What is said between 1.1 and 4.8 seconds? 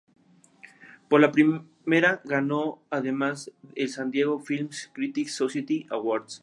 la primera ganó además el San Diego Film